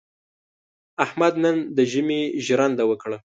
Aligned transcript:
احمد 1.05 1.33
نن 1.43 1.57
د 1.75 1.77
ژمي 1.91 2.21
ژرنده 2.45 2.83
وکړه. 2.87 3.17